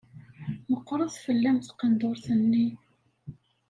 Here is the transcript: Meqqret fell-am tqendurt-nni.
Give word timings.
Meqqret 0.71 1.13
fell-am 1.25 1.57
tqendurt-nni. 1.67 2.67